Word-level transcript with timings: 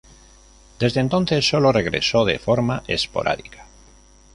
Desde 0.79 0.99
entonces 0.99 1.47
sólo 1.47 1.71
regresó 1.71 2.25
de 2.25 2.39
forma 2.39 2.81
esporádica. 2.87 3.67